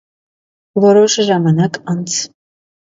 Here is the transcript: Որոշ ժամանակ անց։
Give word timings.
Որոշ 0.85 1.19
ժամանակ 1.31 1.81
անց։ 1.97 2.21